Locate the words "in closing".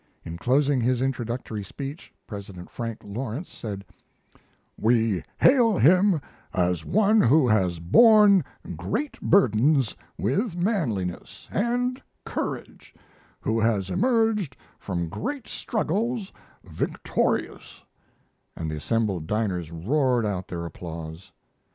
0.25-0.81